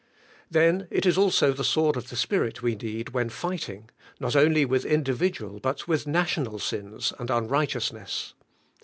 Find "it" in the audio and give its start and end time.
0.89-1.05